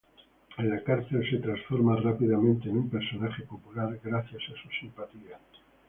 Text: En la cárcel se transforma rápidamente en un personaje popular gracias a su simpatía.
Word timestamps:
En 0.57 0.67
la 0.67 0.81
cárcel 0.83 1.23
se 1.29 1.37
transforma 1.37 1.95
rápidamente 1.95 2.67
en 2.67 2.77
un 2.77 2.89
personaje 2.89 3.43
popular 3.43 3.99
gracias 4.03 4.41
a 4.49 4.59
su 4.63 4.69
simpatía. 4.79 5.37